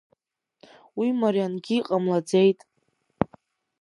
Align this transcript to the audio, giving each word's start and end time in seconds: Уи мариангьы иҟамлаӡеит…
Уи 0.97 1.07
мариангьы 1.19 1.75
иҟамлаӡеит… 1.79 2.59